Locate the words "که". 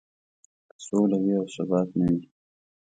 0.69-0.77